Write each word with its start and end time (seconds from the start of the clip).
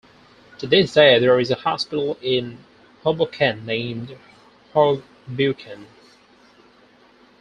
To 0.57 0.65
this 0.65 0.93
day 0.95 1.19
there 1.19 1.39
is 1.39 1.51
a 1.51 1.55
hospital 1.55 2.17
in 2.23 2.57
Hoboken 3.03 3.67
named 3.67 4.17
"Hoge 4.73 5.03
Beuken". 5.29 5.85